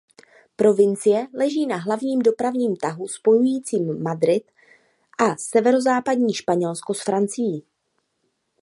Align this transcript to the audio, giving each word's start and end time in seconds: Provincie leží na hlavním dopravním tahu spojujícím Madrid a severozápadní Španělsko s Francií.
Provincie 0.55 1.27
leží 1.33 1.65
na 1.67 1.77
hlavním 1.77 2.19
dopravním 2.19 2.75
tahu 2.75 3.07
spojujícím 3.07 4.03
Madrid 4.03 4.51
a 5.19 5.35
severozápadní 5.37 6.33
Španělsko 6.33 6.93
s 6.93 7.01
Francií. 7.03 7.65